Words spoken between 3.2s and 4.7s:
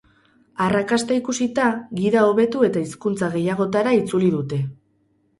gehiagotara itzuli dute.